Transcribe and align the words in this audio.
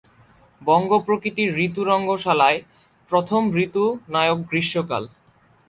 বঙ্গ 0.61 0.91
প্রকৃতির 1.05 1.49
ঋতু 1.65 1.81
রঙ্গশালায় 1.83 2.59
প্রথম 3.11 3.41
ঋতুনায়ক 3.65 4.39
গ্রীষ্মকাল। 4.49 5.03